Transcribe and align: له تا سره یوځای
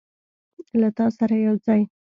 له 0.79 0.89
تا 0.97 1.05
سره 1.17 1.35
یوځای 1.45 1.81